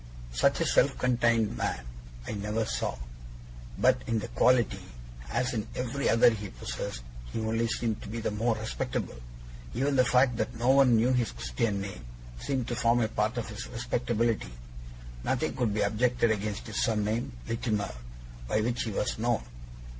Such 0.33 0.59
a 0.61 0.65
self 0.65 0.97
contained 0.97 1.55
man 1.55 1.85
I 2.25 2.31
never 2.31 2.65
saw. 2.65 2.97
But 3.77 4.01
in 4.07 4.17
that 4.17 4.33
quality, 4.33 4.79
as 5.29 5.53
in 5.53 5.67
every 5.75 6.09
other 6.09 6.31
he 6.31 6.49
possessed, 6.49 7.03
he 7.31 7.39
only 7.39 7.67
seemed 7.67 8.01
to 8.01 8.07
be 8.09 8.19
the 8.19 8.31
more 8.31 8.55
respectable. 8.55 9.19
Even 9.75 9.95
the 9.95 10.03
fact 10.03 10.37
that 10.37 10.57
no 10.57 10.69
one 10.71 10.95
knew 10.95 11.13
his 11.13 11.31
Christian 11.31 11.81
name, 11.81 12.03
seemed 12.39 12.67
to 12.69 12.75
form 12.75 13.01
a 13.01 13.09
part 13.09 13.37
of 13.37 13.47
his 13.49 13.67
respectability. 13.67 14.51
Nothing 15.23 15.53
could 15.55 15.71
be 15.71 15.81
objected 15.81 16.31
against 16.31 16.65
his 16.65 16.81
surname, 16.81 17.31
Littimer, 17.47 17.91
by 18.47 18.61
which 18.61 18.81
he 18.81 18.89
was 18.91 19.19
known. 19.19 19.43